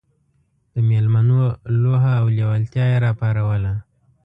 د 0.73 0.75
مېلمنو 0.89 1.41
لوهه 1.81 2.13
او 2.21 2.27
لېوالتیا 2.35 2.85
یې 2.91 2.97
راپاروله. 3.05 3.73